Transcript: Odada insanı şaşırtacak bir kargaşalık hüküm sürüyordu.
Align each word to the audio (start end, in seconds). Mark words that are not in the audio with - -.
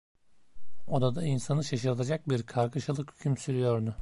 Odada 0.87 1.23
insanı 1.23 1.63
şaşırtacak 1.63 2.29
bir 2.29 2.43
kargaşalık 2.43 3.11
hüküm 3.11 3.37
sürüyordu. 3.37 3.95